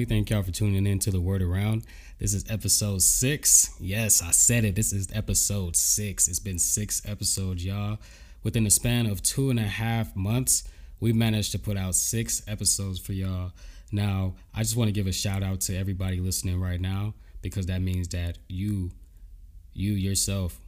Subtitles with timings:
[0.00, 0.16] family?
[0.16, 1.84] Thank y'all for tuning in to the Word Around.
[2.18, 3.74] This is episode six.
[3.78, 4.74] Yes, I said it.
[4.74, 6.26] This is episode six.
[6.28, 7.98] It's been six episodes, y'all.
[8.42, 10.64] Within the span of two and a half months,
[11.00, 13.52] we managed to put out six episodes for y'all.
[13.92, 17.66] Now, I just want to give a shout out to everybody listening right now because
[17.66, 18.92] that means that you,
[19.74, 20.60] you yourself,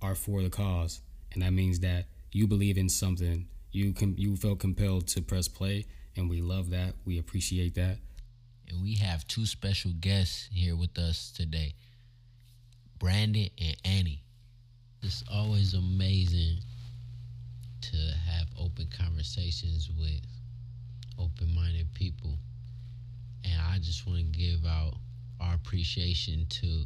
[0.00, 1.00] are for the cause,
[1.32, 3.46] and that means that you believe in something.
[3.72, 5.86] You can you felt compelled to press play,
[6.16, 6.94] and we love that.
[7.04, 7.98] We appreciate that.
[8.68, 11.74] And we have two special guests here with us today
[12.98, 14.22] Brandon and Annie.
[15.02, 16.58] It's always amazing
[17.80, 20.20] to have open conversations with
[21.18, 22.34] open minded people.
[23.44, 24.94] And I just want to give out
[25.40, 26.84] our appreciation to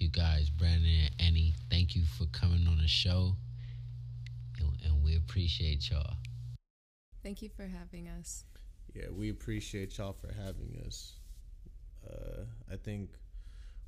[0.00, 1.54] you guys, Brandon and Annie.
[1.70, 3.36] Thank you for coming on the show.
[4.58, 6.16] And, and we appreciate y'all.
[7.22, 8.44] Thank you for having us.
[8.94, 11.14] Yeah, we appreciate y'all for having us.
[12.08, 13.10] Uh, I think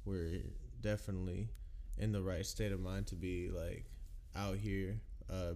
[0.05, 0.43] we're
[0.81, 1.49] definitely
[1.99, 3.85] in the right state of mind to be like
[4.35, 5.53] out here, uh,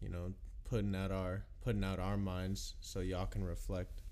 [0.00, 0.32] you know,
[0.64, 4.02] putting out our putting out our minds so y'all can reflect.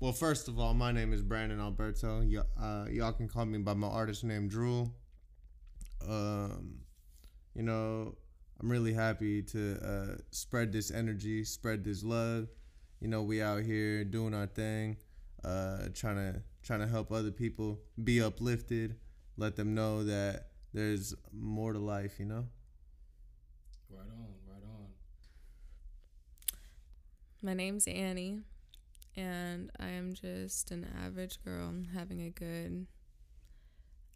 [0.00, 2.22] Well, first of all, my name is Brandon Alberto.
[2.22, 4.92] Y- uh, y'all can call me by my artist name, Drool.
[6.08, 6.80] Um,
[7.54, 8.16] you know,
[8.60, 12.48] I'm really happy to uh, spread this energy, spread this love.
[13.00, 14.98] You know, we out here doing our thing,
[15.42, 18.96] uh, trying to trying to help other people be uplifted,
[19.38, 22.18] let them know that there's more to life.
[22.18, 22.46] You know.
[23.88, 24.86] Right on, right on.
[27.42, 28.40] My name's Annie,
[29.16, 32.86] and I am just an average girl having a good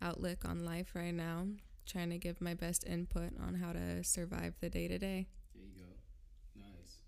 [0.03, 1.47] outlook on life right now,
[1.87, 5.27] trying to give my best input on how to survive the day to day.
[5.55, 6.61] There you go.
[6.61, 6.99] Nice.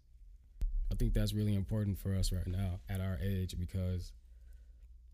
[0.97, 4.13] I think that's really important for us right now at our age because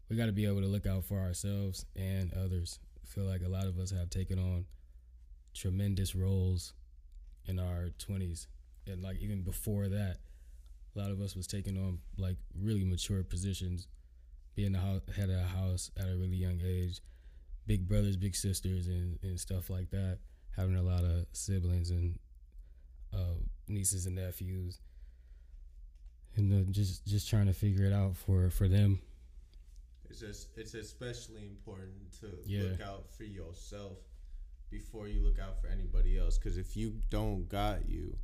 [0.08, 2.78] we got to be able to look out for ourselves and others.
[3.02, 4.64] I feel like a lot of us have taken on
[5.54, 6.74] tremendous roles
[7.46, 8.46] in our 20s
[8.86, 10.18] and like even before that
[10.94, 13.88] a lot of us was taking on like really mature positions
[14.54, 17.00] being the house, head of a house at a really young age
[17.66, 20.18] big brothers big sisters and, and stuff like that
[20.56, 22.20] having a lot of siblings and
[23.12, 23.34] uh,
[23.66, 24.78] nieces and nephews
[26.36, 29.00] and just just trying to figure it out for for them
[30.08, 32.62] It's just it's especially important to Yeah.
[32.64, 33.98] look out for yourself
[34.70, 36.38] before you look out for anybody else.
[36.38, 38.16] Because if you don't got you,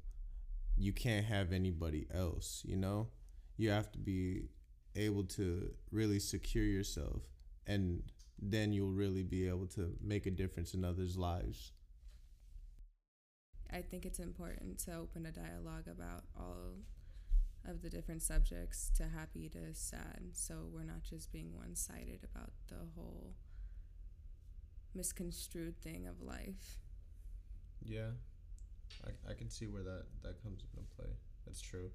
[0.77, 2.63] you can't have anybody else.
[2.65, 3.09] You know,
[3.57, 4.49] you have to be
[4.97, 7.23] able to really secure yourself,
[7.67, 8.03] and
[8.41, 11.73] then you'll really be able to make a difference in others' lives.
[13.71, 16.77] I think it's important to open a dialogue about all
[17.69, 22.21] of the different subjects to happy to sad so we're not just being one sided
[22.25, 23.35] about the whole
[24.95, 26.79] misconstrued thing of life.
[27.85, 28.11] Yeah,
[29.07, 31.11] I, I can see where that that comes into play.
[31.47, 31.91] That's true.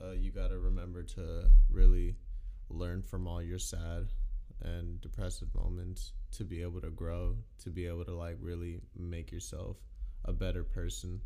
[0.00, 2.16] Uh, you got to remember to really
[2.70, 4.08] learn from all your sad
[4.62, 9.30] and depressive moments to be able to grow, to be able to like really make
[9.30, 9.76] yourself
[10.24, 11.20] a better person.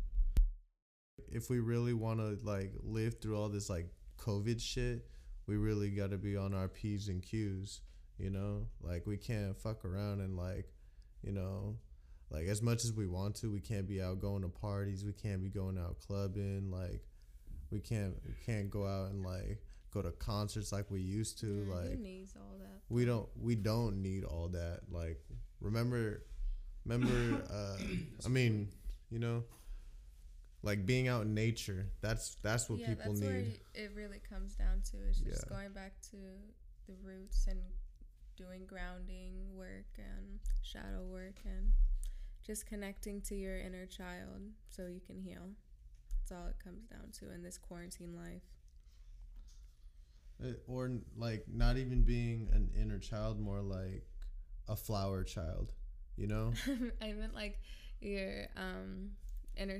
[1.31, 3.87] If we really want to like live through all this like
[4.19, 5.05] COVID shit,
[5.47, 7.81] we really got to be on our P's and Q's,
[8.17, 8.67] you know?
[8.81, 10.71] Like we can't fuck around and like,
[11.23, 11.75] you know,
[12.29, 15.13] like as much as we want to, we can't be out going to parties, we
[15.13, 17.01] can't be going out clubbing, like
[17.71, 19.59] we can't we can't go out and like
[19.93, 22.79] go to concerts like we used to, Yeah, like who needs all that?
[22.89, 25.19] we don't we don't need all that like
[25.61, 26.23] remember
[26.85, 27.77] remember uh
[28.25, 28.67] i mean
[29.09, 29.43] you know
[30.63, 34.19] like being out in nature that's that's what yeah, people that's where need it really
[34.19, 34.97] comes down to.
[35.09, 35.55] It's just Yeah.
[35.55, 36.17] going back to
[36.87, 37.59] the roots and
[38.35, 41.71] doing grounding work and shadow work and
[42.45, 45.51] just connecting to your inner child so you can heal.
[46.19, 48.43] That's all it comes down to in this quarantine life.
[50.43, 54.03] Uh, or like not even being an inner child more like
[54.67, 55.71] a flower child
[56.17, 56.51] you know
[57.01, 57.59] I meant like
[58.01, 59.11] your um
[59.55, 59.79] inner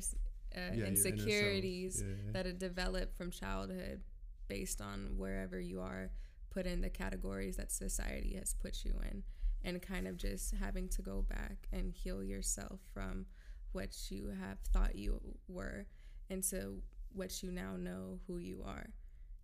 [0.56, 1.14] uh, Yeah, your inner self.
[1.16, 2.32] insecurities Yeah, yeah.
[2.34, 4.02] that are developed from childhood
[4.48, 6.12] based on wherever you are
[6.50, 9.24] put in the categories that society has put you in
[9.64, 13.26] and kind of just having to go back and heal yourself from
[13.72, 15.86] what you have thought you were
[16.30, 16.82] into
[17.14, 18.88] what you now know who you are.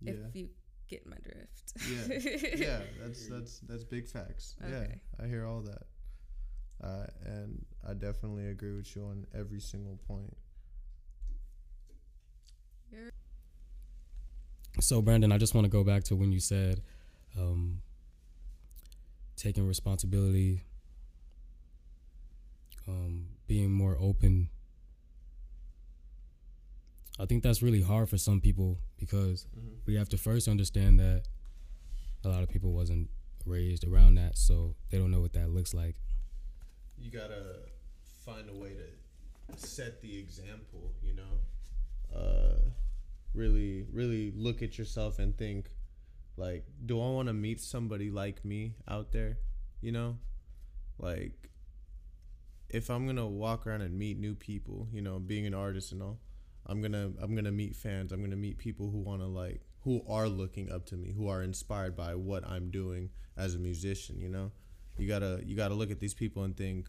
[0.06, 0.50] If you
[0.88, 1.74] get my drift.
[1.90, 4.56] yeah, yeah, that's that's that's big facts.
[4.64, 4.88] Okay.
[5.20, 5.84] Yeah, I hear all that,
[6.84, 10.36] uh, and I definitely agree with you on every single point.
[14.80, 16.82] So, Brandon, I just want to go back to when you said
[17.38, 17.82] um,
[19.36, 20.64] taking responsibility,
[22.88, 24.50] um, being more open.
[27.20, 29.46] I think that's really hard for some people because
[29.86, 31.24] we have to first understand that
[32.24, 33.10] a lot of people wasn't
[33.46, 35.96] raised around that, so they don't know what that looks like.
[36.98, 37.58] You gotta
[38.26, 40.94] find a way to set the example.
[41.04, 41.42] You know,
[42.16, 42.60] uh,
[43.34, 45.70] really, really look at yourself and think,
[46.38, 49.38] like, do I want to meet somebody like me out there?
[49.82, 50.18] You know,
[50.98, 51.50] like,
[52.70, 56.02] if I'm gonna walk around and meet new people, you know, being an artist and
[56.02, 56.20] all,
[56.66, 58.12] I'm gonna I'm gonna meet fans.
[58.12, 61.42] I'm gonna meet people who wanna like who are looking up to me, who are
[61.42, 64.20] inspired by what I'm doing as a musician.
[64.20, 64.52] You know,
[64.98, 66.88] you gotta you gotta look at these people and think,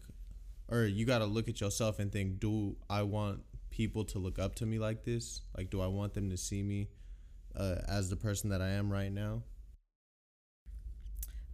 [0.67, 3.41] or you gotta look at yourself and think, do I want
[3.71, 5.41] people to look up to me like this?
[5.57, 6.89] Like, do I want them to see me
[7.55, 9.41] uh, as the person that I am right now?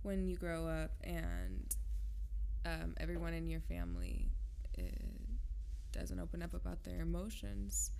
[0.07, 1.75] when you grow up and
[2.65, 4.29] um, everyone in your family
[4.79, 4.83] uh,
[5.91, 7.91] doesn't open up about their emotions,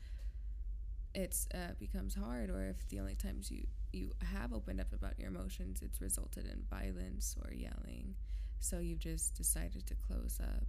[1.13, 2.50] it's uh, becomes hard.
[2.50, 6.46] Or if the only times you you have opened up about your emotions, it's resulted
[6.46, 8.16] in violence or yelling,
[8.60, 10.63] so you've just decided to close up.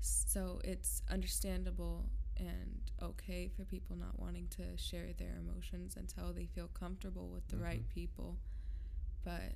[0.00, 2.06] So it's understandable
[2.38, 7.46] and okay for people not wanting to share their emotions until they feel comfortable with
[7.48, 8.38] the right people,
[9.24, 9.54] but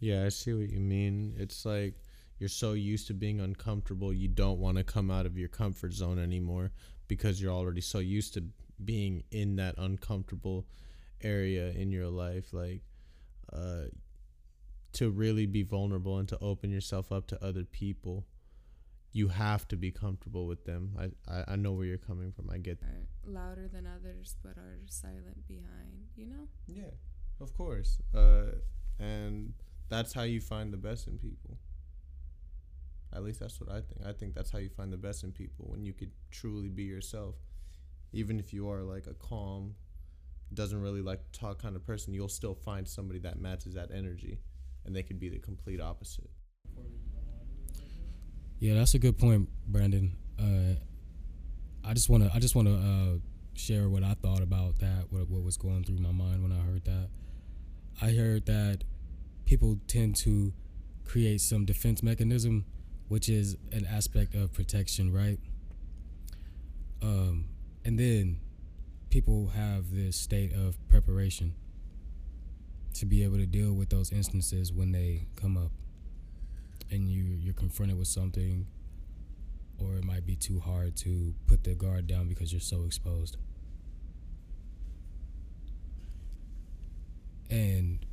[0.00, 1.36] Yeah, I see what you mean.
[1.38, 1.94] It's like
[2.40, 5.92] you're so used to being uncomfortable, you don't want to come out of your comfort
[5.92, 6.72] zone anymore
[7.06, 8.44] because you're already so used to
[8.84, 10.66] being in that uncomfortable
[11.22, 12.52] area in your life.
[12.52, 12.82] Like,
[13.52, 13.84] uh,
[14.94, 18.26] to really be vulnerable and to open yourself up to other people,
[19.12, 20.96] you have to be comfortable with them.
[20.98, 22.48] I, I, I know where you're coming from.
[22.50, 26.48] I get are louder than others but are silent behind, you know?
[26.66, 26.90] Yeah,
[27.40, 28.00] of course.
[28.14, 28.56] Uh,
[28.98, 29.52] and
[29.88, 31.58] that's how you find the best in people.
[33.14, 34.06] At least that's what I think.
[34.06, 36.84] I think that's how you find the best in people when you could truly be
[36.84, 37.34] yourself.
[38.14, 39.74] Even if you are like a calm,
[40.54, 44.38] doesn't really like talk kind of person, you'll still find somebody that matches that energy
[44.84, 46.30] and they could be the complete opposite.
[48.62, 50.12] Yeah, that's a good point, Brandon.
[50.38, 50.78] Uh,
[51.84, 53.18] I just wanna I just wanna uh,
[53.54, 55.06] share what I thought about that.
[55.10, 57.08] What what was going through my mind when I heard that.
[58.00, 58.84] I heard that
[59.46, 60.52] people tend to
[61.04, 62.64] create some defense mechanism,
[63.08, 65.40] which is an aspect of protection, right?
[67.02, 67.46] Um,
[67.84, 68.38] and then
[69.10, 71.56] people have this state of preparation
[72.94, 75.72] to be able to deal with those instances when they come up
[76.92, 78.66] and you you're confronted with something
[79.78, 83.36] or it might be too hard to put the guard down because you're so exposed.
[87.50, 88.06] And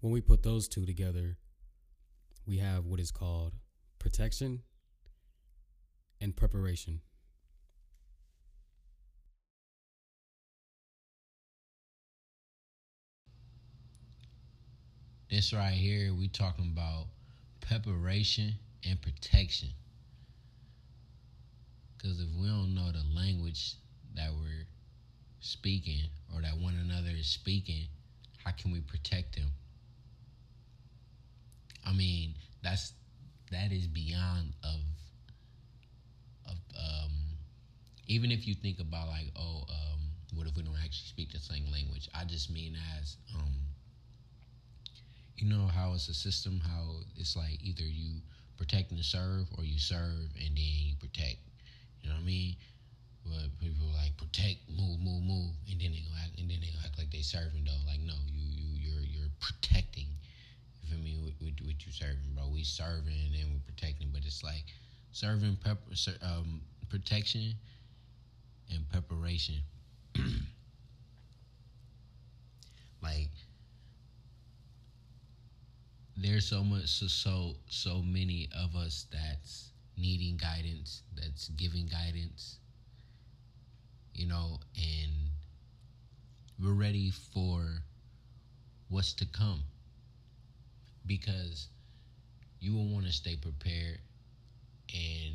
[0.00, 1.38] when we put those two together
[2.46, 3.52] we have what is called
[4.00, 4.62] protection
[6.20, 7.00] and preparation.
[15.30, 17.06] This right here, we talking about
[17.70, 19.68] preparation and protection.
[21.96, 23.74] Because if we don't know the language
[24.16, 24.66] that we're
[25.38, 26.00] speaking
[26.34, 27.84] or that one another is speaking,
[28.44, 29.52] how can we protect them?
[31.86, 32.92] I mean, that's
[33.52, 34.80] that is beyond of
[36.46, 37.12] of um
[38.08, 40.00] even if you think about like, oh, um,
[40.34, 42.08] what if we don't actually speak the same language?
[42.12, 43.59] I just mean as um
[45.40, 48.20] you know how it's a system how it's like either you
[48.56, 51.38] protect and serve or you serve and then you protect.
[52.02, 52.56] You know what i mean?
[53.24, 56.72] But people like protect move move move and then they go act and then they
[56.84, 57.82] act like they serving though.
[57.86, 60.06] Like no you you you're you're protecting.
[60.82, 61.16] You feel me?
[61.40, 62.48] What, what you serving bro.
[62.52, 64.64] We serving and we protecting but it's like
[65.12, 65.56] serving
[65.94, 67.54] ser- um, protection
[68.72, 69.56] and preparation.
[73.02, 73.30] Like
[76.22, 82.58] there's so much so so so many of us that's needing guidance that's giving guidance
[84.14, 85.12] you know and
[86.62, 87.82] we're ready for
[88.88, 89.62] what's to come
[91.06, 91.68] because
[92.60, 93.98] you will want to stay prepared
[94.92, 95.34] and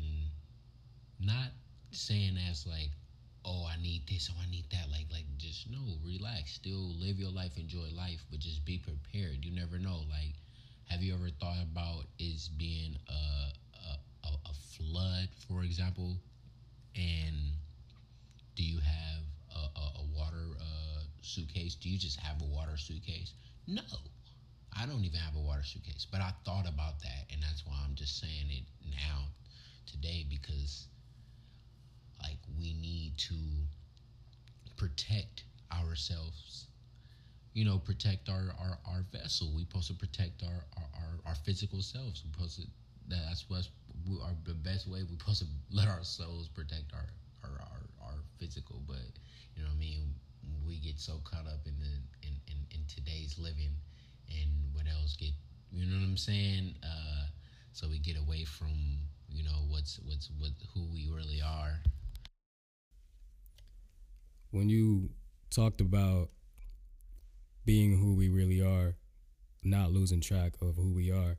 [1.18, 1.48] not
[1.90, 2.90] saying as like
[3.46, 4.90] oh, I need this, oh, I need that.
[4.90, 6.54] Like, like, just no, relax.
[6.54, 9.44] Still live your life, enjoy life, but just be prepared.
[9.44, 10.00] You never know.
[10.10, 10.34] Like,
[10.86, 13.52] have you ever thought about is being a,
[14.24, 16.16] a, a flood, for example,
[16.94, 17.36] and
[18.54, 19.22] do you have
[19.54, 21.74] a, a, a water uh, suitcase?
[21.74, 23.32] Do you just have a water suitcase?
[23.66, 23.82] No,
[24.78, 26.06] I don't even have a water suitcase.
[26.10, 29.24] But I thought about that, and that's why I'm just saying it now,
[29.86, 30.86] today, because
[32.22, 33.34] like we need to
[34.76, 36.66] protect ourselves
[37.56, 39.50] you know protect our our, our vessel.
[39.54, 42.22] We're supposed to protect our, our our, our physical selves.
[42.22, 42.66] We supposed to
[43.08, 43.70] that's what's
[44.06, 47.08] we, our the best way we supposed to let our souls protect our
[47.42, 48.82] our, our our physical.
[48.86, 49.08] But
[49.56, 50.14] you know what i mean?
[50.68, 53.72] We get so caught up in the in, in, in today's living
[54.28, 55.30] and what else get
[55.72, 56.74] you know what i'm saying?
[56.84, 57.24] Uh
[57.72, 61.80] so we get away from you know what's what's what who we really are.
[64.50, 65.08] When you
[65.50, 66.28] talked about
[67.66, 68.96] being who we really are,
[69.62, 71.36] not losing track of who we are,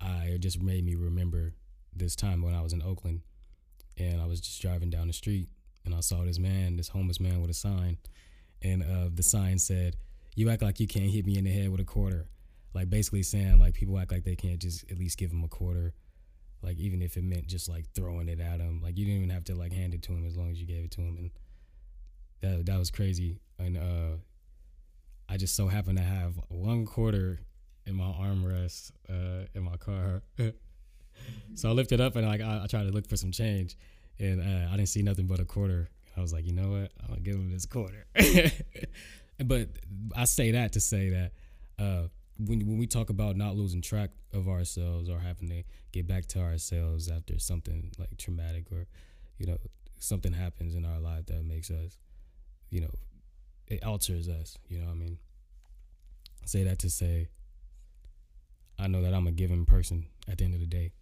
[0.00, 1.54] I it just made me remember
[1.94, 3.20] this time when I was in Oakland
[3.98, 5.48] and I was just driving down the street
[5.84, 7.98] and I saw this man, this homeless man with a sign,
[8.62, 9.96] and uh, the sign said,
[10.36, 12.26] "You act like you can't hit me in the head with a quarter,"
[12.72, 15.48] like basically saying like people act like they can't just at least give him a
[15.48, 15.94] quarter,
[16.62, 19.30] like even if it meant just like throwing it at him, like you didn't even
[19.30, 21.16] have to like hand it to him as long as you gave it to him,
[21.18, 21.30] and
[22.40, 23.40] that that was crazy.
[23.58, 24.16] And uh,
[25.30, 27.38] I just so happened to have one quarter
[27.86, 30.22] in my armrest uh, in my car.
[31.54, 33.76] so I lifted up and like I, I, tried to look for some change,
[34.18, 35.88] and uh, I didn't see nothing but a quarter.
[36.16, 36.92] I was like, you know what?
[37.00, 38.06] I'm gonna give him this quarter.
[39.44, 39.68] but
[40.16, 41.32] I say that to say that
[41.78, 42.08] uh,
[42.38, 46.26] when when we talk about not losing track of ourselves or having to get back
[46.26, 48.86] to ourselves after something like traumatic or
[49.38, 49.58] you know
[49.98, 51.98] something happens in our life that makes us
[52.70, 52.90] you know
[53.70, 54.58] it alters us.
[54.68, 55.18] You know what I mean?
[56.42, 57.28] I say that to say
[58.78, 60.92] I know that I'm a giving person at the end of the day.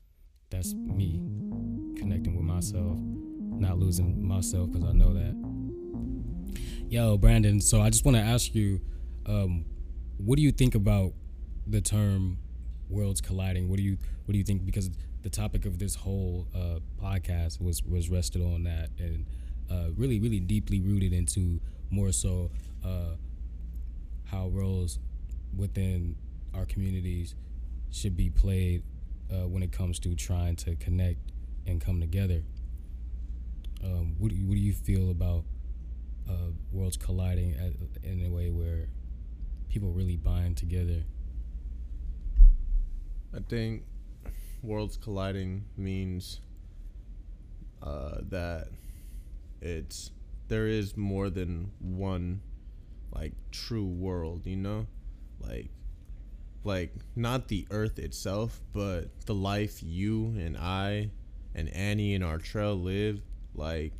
[0.50, 1.20] That's me
[1.96, 5.36] connecting with myself, not losing myself because I know that.
[6.88, 8.80] Yo, Brandon, so I just want to ask you,
[9.26, 9.64] um,
[10.16, 11.12] what do you think about
[11.66, 12.38] the term
[12.88, 13.68] worlds colliding?
[13.68, 14.64] What do you what do you think?
[14.64, 14.90] Because
[15.22, 19.26] the topic of this whole uh, podcast was was rested on that and
[19.70, 21.60] uh, really really deeply rooted into
[21.90, 22.50] more so
[22.84, 23.16] uh,
[24.24, 24.98] how roles
[25.56, 26.16] within
[26.54, 27.34] our communities
[27.90, 28.82] should be played
[29.30, 31.18] uh, when it comes to trying to connect
[31.66, 32.42] and come together.
[33.82, 35.44] Um, what, do you, what do you feel about
[36.28, 38.88] uh, worlds colliding at, in a way where
[39.68, 41.04] people really bind together?
[43.34, 43.84] I think
[44.62, 46.40] worlds colliding means
[47.82, 48.68] uh, that
[49.60, 50.10] it's
[50.48, 52.40] there is more than one
[53.12, 54.86] like true world, you know?
[55.40, 55.70] Like
[56.64, 61.10] like not the earth itself, but the life you and I
[61.54, 63.20] and Annie and Artrell live,
[63.54, 63.92] like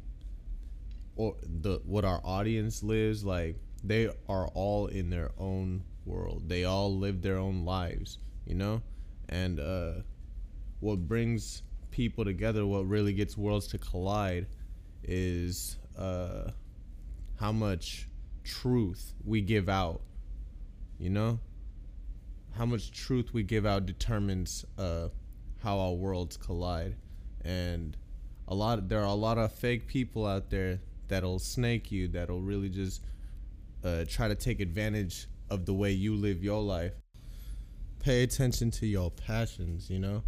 [1.16, 6.48] or the what our audience lives, like they are all in their own world.
[6.48, 8.82] They all live their own lives, you know?
[9.28, 9.92] And uh
[10.80, 14.46] what brings people together, what really gets worlds to collide
[15.02, 16.50] is uh,
[17.40, 18.08] how much
[18.44, 20.00] truth we give out.
[20.98, 21.38] You know,
[22.56, 25.08] how much truth we give out determines uh,
[25.62, 26.96] how our worlds collide,
[27.44, 27.96] and
[28.46, 28.88] a lot.
[28.88, 32.08] There are a lot of fake people out there that'll snake you.
[32.08, 33.04] That'll really just
[33.84, 36.94] uh, try to take advantage of the way you live your life.
[38.00, 39.88] Pay attention to your passions.
[39.88, 40.22] You know,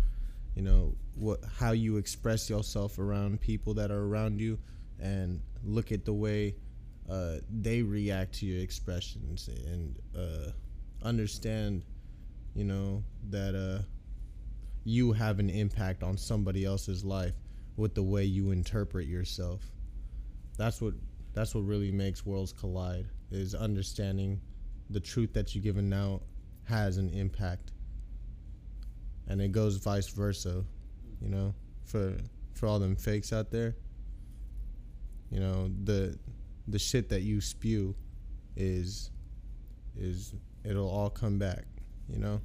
[0.54, 4.58] you know what how you express yourself around people that are around you
[5.00, 6.55] and look at the way
[7.09, 10.52] uh, they react to your expressions and uh,
[11.02, 11.85] understand,
[12.55, 13.83] you know, that uh,
[14.85, 17.35] you have an impact on somebody else's life
[17.76, 19.61] with the way you interpret yourself.
[20.57, 20.95] That's what
[21.33, 24.40] that's what really makes worlds collide is understanding
[24.90, 26.23] the truth that you're giving out
[26.64, 27.71] has an impact.
[29.29, 30.64] And it goes vice versa,
[31.21, 32.14] you know, for
[32.55, 33.76] for all them fakes out there
[35.30, 36.18] you know the
[36.68, 37.94] the shit that you spew
[38.56, 39.10] is
[39.96, 40.34] is
[40.64, 41.64] it'll all come back
[42.12, 42.40] you know?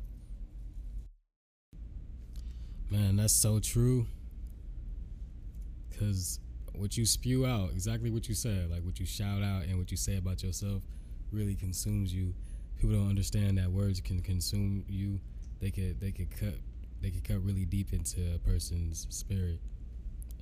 [2.90, 4.06] Man that's so true.
[5.90, 6.40] Because
[6.74, 9.92] what you spew out exactly what you said like what you shout out and what
[9.92, 10.84] you say about yourself
[11.32, 12.34] really consumes you.
[12.78, 15.20] People don't understand that words can consume you.
[15.62, 16.56] They could they could cut
[17.02, 19.60] they could cut really deep into a person's spirit.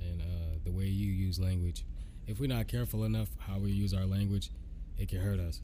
[0.02, 1.86] And uh, the way you use language
[2.28, 4.50] if we're not careful enough how we use our language,
[4.98, 5.62] it can hurt us.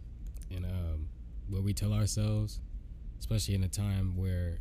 [0.53, 1.07] And um,
[1.47, 2.59] what we tell ourselves,
[3.19, 4.59] especially in a time where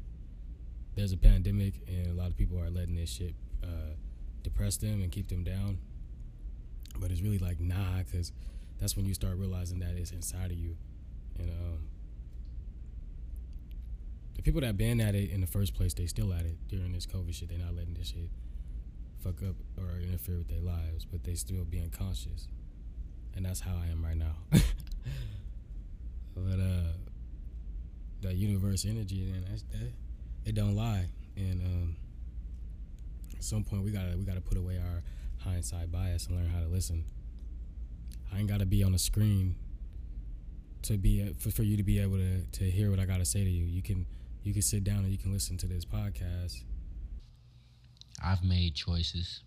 [0.95, 3.95] there's a pandemic and a lot of people are letting this shit uh,
[4.43, 5.79] depress them and keep them down.
[6.99, 8.33] But it's really like nah, because
[8.81, 10.77] that's when you start realizing that it's inside of you.
[11.39, 11.79] And um,
[14.35, 16.93] the people that been at it in the first place, they still at it during
[16.93, 17.49] this COVID shit.
[17.49, 18.31] They're not letting this shit
[19.23, 22.49] fuck up or interfere with their lives, but they still being conscious.
[23.35, 24.35] And that's how I am right now.
[26.35, 26.93] but uh
[28.23, 29.93] that universe energy and that's that
[30.45, 31.07] it don't lie.
[31.37, 31.97] And um
[33.37, 35.03] at some point we gotta we gotta put away our
[35.39, 37.05] hindsight bias and learn how to listen.
[38.33, 39.57] I ain't gotta be on a screen
[40.83, 43.45] to be for, for you to be able to to hear what I gotta say
[43.45, 43.65] to you.
[43.65, 44.07] You can
[44.43, 46.63] you can sit down and you can listen to this podcast.
[48.25, 49.43] I've made choices.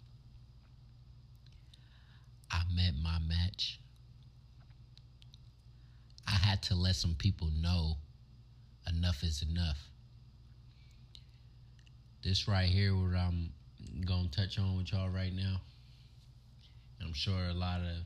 [2.50, 3.80] I met my match.
[6.28, 7.98] I had to let some people know
[8.88, 9.78] enough is enough.
[12.24, 13.52] This right here, what I'm
[14.06, 15.60] gonna touch on with y'all right now,
[17.02, 18.06] I'm sure a lot of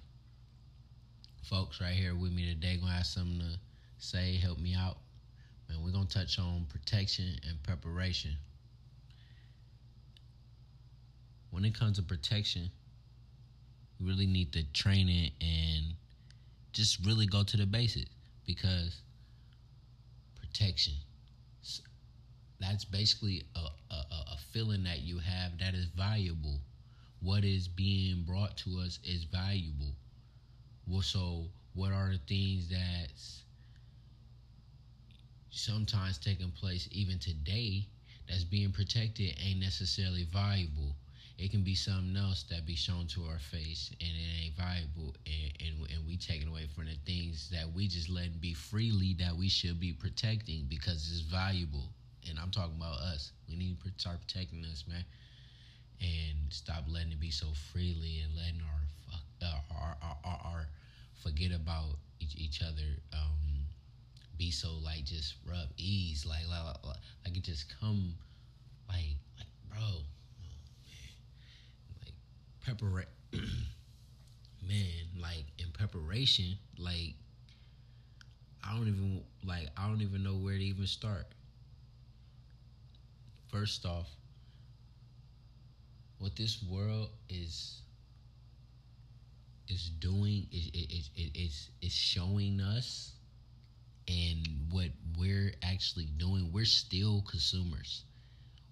[1.44, 3.60] folks right here with me today gonna have something to
[3.98, 4.98] say, help me out.
[5.70, 8.32] And we're gonna touch on protection and preparation.
[11.56, 12.70] When it comes to protection,
[13.98, 15.94] you really need to train it and
[16.74, 18.12] just really go to the basics
[18.46, 19.00] because
[20.38, 20.96] protection
[22.60, 23.96] that's basically a, a,
[24.34, 26.60] a feeling that you have that is valuable.
[27.22, 29.96] What is being brought to us is valuable.
[30.86, 33.44] Well so what are the things that's
[35.52, 37.88] sometimes taking place even today
[38.28, 40.98] that's being protected ain't necessarily valuable
[41.38, 45.14] it can be something else that be shown to our face and it ain't valuable
[45.26, 49.16] and, and, and we taking away from the things that we just letting be freely
[49.20, 51.90] that we should be protecting because it's valuable.
[52.28, 53.32] And i'm talking about us.
[53.50, 55.04] We need to start protecting us man.
[56.02, 60.68] And stop letting it be so freely and letting our uh, our, our, our, our
[61.22, 63.68] forget about each, each other um,
[64.38, 66.26] be so like just rub ease.
[66.26, 68.16] Like like, like, like it just come
[68.90, 70.04] like like bro
[72.66, 73.10] preparation
[74.68, 77.14] man like in preparation like
[78.64, 81.28] i don't even like i don't even know where to even start.
[83.52, 84.10] First off
[86.18, 87.82] what this world is
[89.68, 93.14] is doing is is is showing us
[94.08, 98.04] and what we're actually doing we're still consumers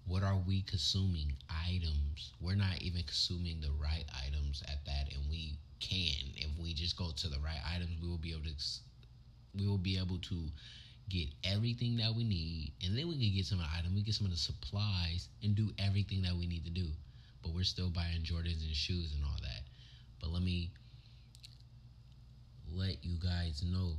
[0.06, 2.34] what are we consuming items?
[2.42, 6.34] We're not even consuming the right items at that and we can.
[6.36, 8.54] If we just go to the right items we will be able to
[9.56, 10.48] we will be able to
[11.10, 13.96] get everything that we need and then we can get some of the items.
[13.96, 16.88] We get some of the supplies and do everything that we need to do.
[17.42, 19.64] But we're still buying jordans and shoes and all that.
[20.20, 20.72] But let me
[22.72, 23.98] let you guys know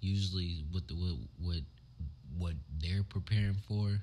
[0.00, 1.62] usually what the what what
[2.36, 4.00] what they're preparing for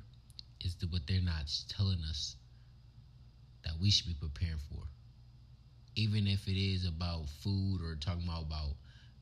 [0.61, 2.35] is the, what they're not telling us
[3.63, 4.81] that we should be preparing for.
[5.95, 8.75] Even if it is about food or talking about, about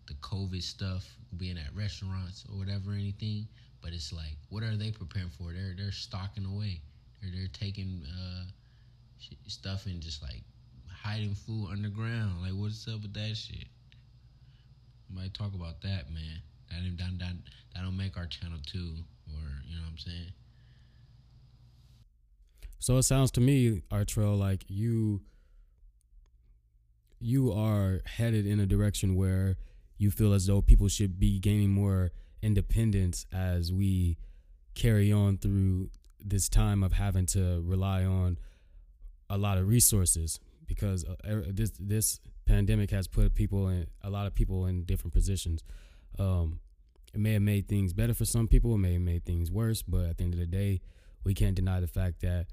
[0.08, 1.06] the COVID stuff,
[1.38, 3.48] being at restaurants or whatever, anything.
[3.82, 5.54] But it's like, what are they preparing for?
[5.54, 6.82] They're they're stocking away.
[7.22, 8.44] They're they're taking uh,
[9.48, 10.42] stuff and just like
[10.90, 12.42] hiding food underground.
[12.42, 13.68] Like, what's up with that shit?
[15.14, 16.42] might talk about that, man.
[16.70, 17.36] That that that,
[17.74, 18.94] that don't make our channel too,
[19.32, 20.32] or you know what I'm saying.
[22.86, 25.22] So it sounds to me, Artrell, like you
[27.20, 29.58] you are headed in a direction where
[29.98, 32.12] you feel as though people should be gaining more
[32.44, 34.20] independence as we
[34.76, 35.90] carry on through
[36.24, 38.38] this time of having to rely on
[39.32, 44.12] a lot of resources because uh, er, this this pandemic has put people in a
[44.12, 45.64] lot of people in different positions.
[46.20, 46.60] Um,
[47.16, 48.76] it may have made things better for some people.
[48.76, 49.82] It may have made things worse.
[49.82, 50.82] But at the end of the day,
[51.24, 52.46] we can't deny the fact that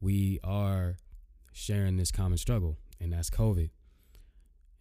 [0.00, 0.96] we are
[1.52, 3.70] sharing this common struggle, and that's COVID.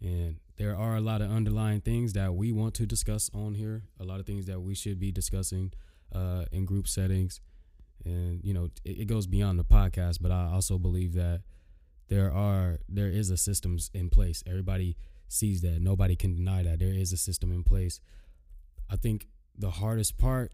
[0.02, 3.84] And there are a lot of underlying things that we want to discuss on here,
[4.00, 5.74] a lot of things that we should be discussing
[6.14, 7.42] uh, in group settings.
[8.04, 11.42] And, you know, it, it goes beyond the podcast, but I also believe that
[12.08, 14.44] there are there is a systems in place.
[14.46, 14.96] Everybody
[15.28, 15.82] sees that.
[15.82, 16.80] Nobody can deny that.
[16.80, 18.00] There is a system in place.
[18.90, 20.54] I think the hardest part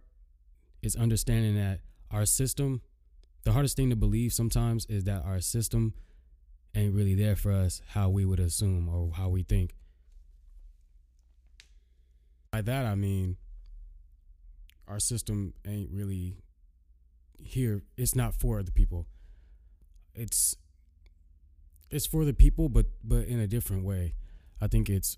[0.81, 2.81] is understanding that our system
[3.43, 5.93] the hardest thing to believe sometimes is that our system
[6.75, 9.75] ain't really there for us how we would assume or how we think.
[12.51, 13.37] By that I mean
[14.87, 16.43] our system ain't really
[17.37, 17.81] here.
[17.97, 19.07] It's not for the people.
[20.13, 20.55] It's
[21.89, 24.15] it's for the people, but but in a different way.
[24.59, 25.17] I think it's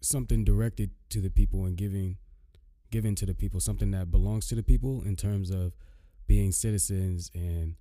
[0.00, 2.18] something directed to the people and giving
[2.90, 5.72] given to the people, something that belongs to the people in terms of
[6.28, 7.74] being citizens and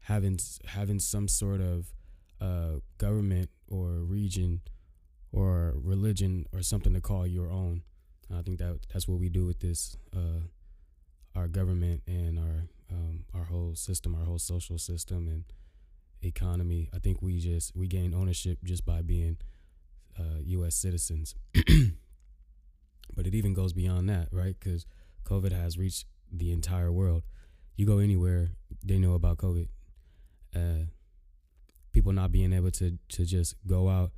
[0.00, 1.94] having having some sort of
[2.40, 4.60] uh, government or region
[5.32, 7.82] or religion or something to call your own.
[8.28, 10.42] And I think that that's what we do with this uh,
[11.34, 15.44] our government and our um, our whole system, our whole social system and
[16.22, 16.90] economy.
[16.94, 19.38] I think we just we gain ownership just by being
[20.18, 20.74] uh, U.S.
[20.74, 21.34] citizens.
[23.14, 24.56] but it even goes beyond that, right?
[24.58, 24.86] Because
[25.24, 27.22] COVID has reached the entire world.
[27.76, 28.50] You go anywhere,
[28.84, 29.68] they know about COVID.
[30.54, 30.86] Uh,
[31.92, 34.12] people not being able to to just go out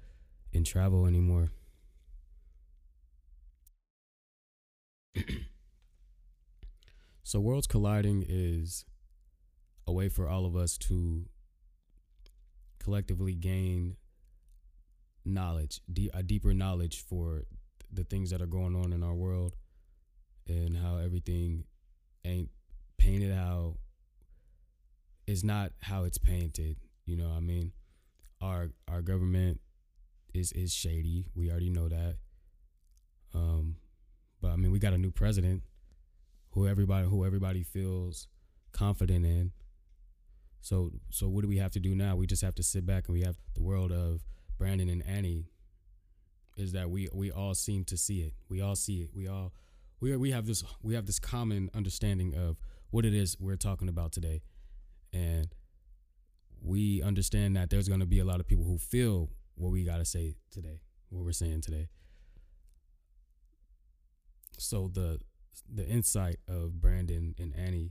[0.53, 1.51] and travel anymore.
[7.23, 8.85] so worlds colliding is
[9.87, 11.27] a way for all of us to
[12.79, 13.97] collectively gain
[15.25, 15.81] knowledge,
[16.13, 17.45] a deeper knowledge for
[17.93, 19.57] the things that are going on in our world
[20.47, 21.65] and how everything
[22.25, 22.51] ain't
[23.05, 23.77] painted how
[25.27, 26.77] is not how it's painted.
[27.05, 27.73] You know, what I mean,
[28.41, 29.61] our our government
[30.33, 31.27] is is shady.
[31.35, 32.17] We already know that.
[33.35, 33.77] Um,
[34.41, 35.63] but I mean, we got a new president
[36.51, 38.29] who everybody who everybody feels
[38.73, 39.53] confident in.
[40.61, 42.17] So so what do we have to do now?
[42.17, 44.25] We just have to sit back and we have the world of
[44.57, 45.51] Brandon and Annie
[46.57, 48.33] is that we we all seem to see it.
[48.49, 49.11] We all see it.
[49.15, 49.53] We all
[50.01, 52.57] we we have this we have this common understanding of
[52.95, 54.41] what it is we're talking about today.
[55.13, 55.49] And
[56.63, 59.83] we understand that there's going to be a lot of people who feel what we
[59.83, 61.89] got to say today, what we're saying today.
[64.59, 65.19] So the
[65.69, 67.91] the insight of Brandon and Annie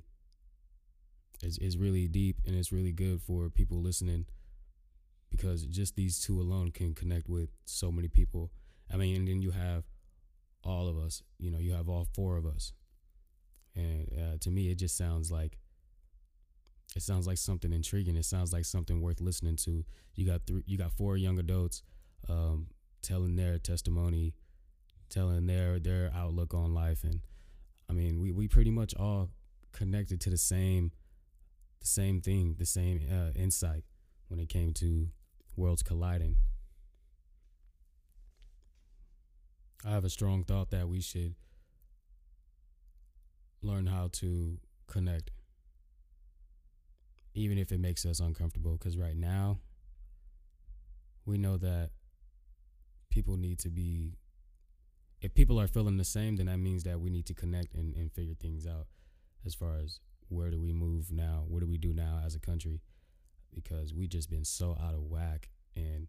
[1.42, 4.26] is is really deep and it's really good for people listening
[5.30, 8.52] because just these two alone can connect with so many people.
[8.90, 9.84] I mean, and then you have
[10.64, 11.24] all of us.
[11.40, 12.72] You know, you have all four of us,
[13.76, 15.58] and uh, to me, it just sounds like
[16.96, 18.16] it sounds like something intriguing.
[18.16, 19.84] It sounds like something worth listening to.
[20.16, 21.82] You got three, you got four young adults
[22.30, 22.68] um,
[23.02, 24.36] telling their testimony,
[25.10, 27.22] telling their their outlook on life, and
[27.90, 29.30] I mean, we we pretty much all
[29.72, 30.92] connected to the same
[31.80, 33.84] the same thing, the same uh, insight
[34.28, 35.10] when it came to
[35.56, 36.38] worlds colliding.
[39.86, 41.36] I have a strong thought that we should
[43.64, 45.32] learn how to connect,
[47.34, 48.74] even if it makes us uncomfortable.
[48.74, 49.60] Because right now,
[51.26, 51.92] we know that
[53.10, 54.18] people need to be,
[55.22, 57.96] if people are feeling the same, then that means that we need to connect and,
[57.96, 58.88] and figure things out
[59.46, 60.00] as far as
[60.30, 61.44] where do we move now?
[61.48, 62.82] What do we do now as a country?
[63.54, 65.50] because we just been so out of whack.
[65.76, 66.08] And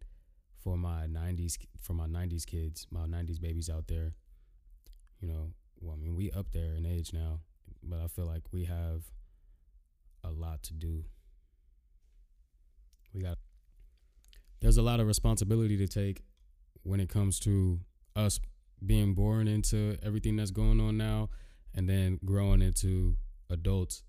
[0.63, 4.15] for my '90s, for my '90s kids, my '90s babies out there,
[5.21, 5.53] you know,
[5.85, 7.41] well, I mean, we up there in age now,
[7.83, 9.05] but I feel like we have
[10.25, 11.05] a lot to do.
[13.13, 13.39] We got
[14.61, 16.23] there's a lot of responsibility to take
[16.85, 17.81] when it comes to
[18.17, 18.41] us
[18.85, 21.29] being born into everything that's going on now
[21.75, 23.17] and then growing into
[23.51, 24.03] adults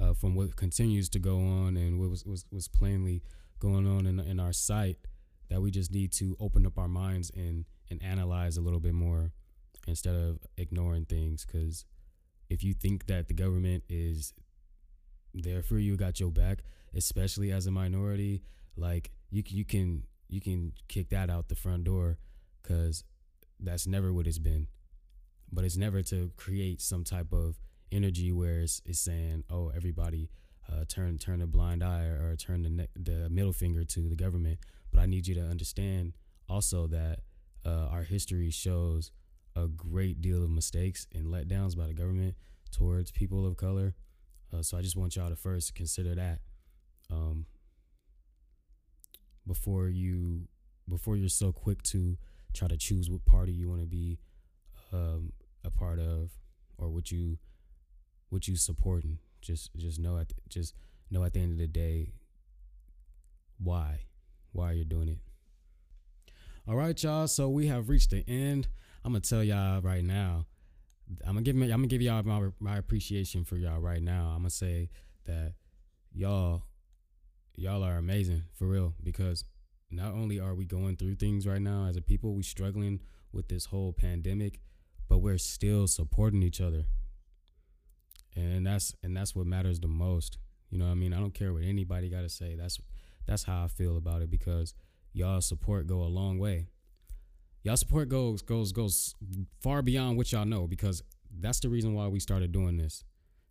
[0.00, 3.22] uh, from what continues to go on and what was, was, was plainly
[3.58, 4.96] going on in, in our sight
[5.50, 8.94] that we just need to open up our minds and, and analyze a little bit
[8.94, 9.32] more
[9.88, 11.44] instead of ignoring things.
[11.44, 11.84] Because
[12.48, 14.34] if you think that the government is
[15.34, 16.58] there for you, got your back,
[16.94, 18.42] especially as a minority,
[18.76, 22.18] like you you can you can kick that out the front door
[22.62, 23.04] because
[23.60, 24.68] that's never what it's been.
[25.50, 27.58] But it's never to create some type of
[27.90, 30.28] energy where it's, it's saying, oh, everybody
[30.70, 34.14] uh, turn turn a blind eye or, turn the ne- the middle finger to the
[34.14, 34.58] government.
[34.92, 36.12] But I need you to understand
[36.48, 37.20] also that
[37.64, 39.10] uh, our history shows
[39.64, 42.34] a great deal of mistakes and letdowns by the government
[42.70, 43.94] towards people of color.
[44.52, 46.40] Uh, so I just want y'all to first consider that
[47.10, 47.46] um,
[49.46, 50.48] before you
[50.88, 52.16] before you're so quick to
[52.54, 54.18] try to choose what party you want to be
[54.92, 55.32] um,
[55.64, 56.30] a part of
[56.78, 57.38] or what you
[58.30, 59.18] what you supporting.
[59.40, 60.74] Just just know at the, just
[61.10, 62.12] know at the end of the day
[63.58, 64.00] why
[64.52, 65.18] why you're doing it.
[66.66, 67.26] All right, y'all.
[67.26, 68.68] So we have reached the end.
[69.04, 70.46] I'm gonna tell y'all right now.
[71.24, 71.66] I'm gonna give me.
[71.70, 74.32] I'm gonna give y'all my my appreciation for y'all right now.
[74.34, 74.90] I'm gonna say
[75.24, 75.54] that
[76.12, 76.62] y'all
[77.54, 79.44] y'all are amazing for real because
[79.90, 83.00] not only are we going through things right now as a people, we struggling
[83.32, 84.60] with this whole pandemic,
[85.08, 86.84] but we're still supporting each other.
[88.36, 90.38] And that's and that's what matters the most.
[90.70, 91.12] You know what I mean?
[91.12, 92.54] I don't care what anybody got to say.
[92.54, 92.78] That's
[93.26, 94.74] that's how I feel about it because
[95.12, 96.66] y'all support go a long way.
[97.68, 99.14] Y'all support goes goes goes
[99.60, 101.02] far beyond what y'all know because
[101.38, 103.04] that's the reason why we started doing this.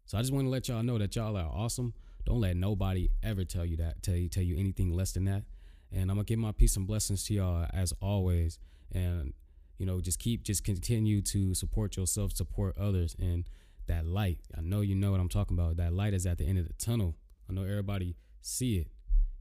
[0.07, 1.93] So I just want to let y'all know that y'all are awesome.
[2.25, 5.43] Don't let nobody ever tell you that, tell you tell you anything less than that.
[5.91, 8.57] And I'm gonna give my peace and blessings to y'all as always.
[8.91, 9.35] And
[9.77, 13.47] you know, just keep just continue to support yourself, support others, and
[13.85, 14.39] that light.
[14.57, 15.77] I know you know what I'm talking about.
[15.77, 17.13] That light is at the end of the tunnel.
[17.47, 18.87] I know everybody see it.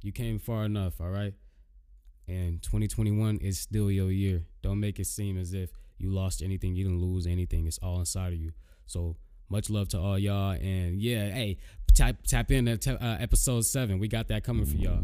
[0.03, 1.33] You came far enough, all right?
[2.29, 4.45] And 2021 is still your year.
[4.63, 7.67] Don't make it seem as if you lost anything, you didn't lose anything.
[7.67, 8.53] It's all inside of you.
[8.87, 9.17] So
[9.49, 10.51] much love to all y'all.
[10.51, 11.59] And yeah, hey,
[11.95, 13.99] tap tap in at uh, episode seven.
[13.99, 15.03] We got that coming for y'all.